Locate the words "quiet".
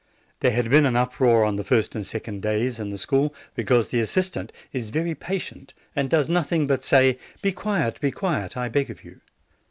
7.51-8.01, 8.09-8.57